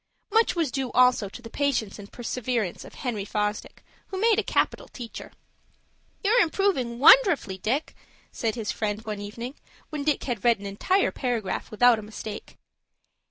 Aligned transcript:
Much 0.31 0.55
was 0.55 0.71
due 0.71 0.91
also 0.93 1.29
to 1.29 1.43
the 1.43 1.49
patience 1.51 1.99
and 1.99 2.11
perseverance 2.11 2.83
of 2.83 2.95
Henry 2.95 3.23
Fosdick, 3.23 3.83
who 4.07 4.19
made 4.19 4.39
a 4.39 4.43
capital 4.43 4.87
teacher. 4.87 5.31
"You're 6.23 6.39
improving 6.39 6.97
wonderfully, 6.97 7.59
Dick," 7.59 7.93
said 8.31 8.55
his 8.55 8.71
friend, 8.71 9.05
one 9.05 9.19
evening, 9.19 9.53
when 9.91 10.03
Dick 10.03 10.23
had 10.23 10.43
read 10.43 10.57
an 10.59 10.65
entire 10.65 11.11
paragraph 11.11 11.69
without 11.69 11.99
a 11.99 12.01
mistake. 12.01 12.57